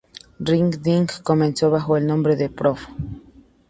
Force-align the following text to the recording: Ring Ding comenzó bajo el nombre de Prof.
Ring 0.39 0.79
Ding 0.81 1.07
comenzó 1.21 1.69
bajo 1.69 1.95
el 1.95 2.07
nombre 2.07 2.35
de 2.35 2.49
Prof. 2.49 2.87